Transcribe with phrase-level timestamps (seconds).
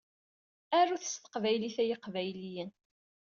[0.79, 2.71] Arut s teqbaylit ay iqbayliyen!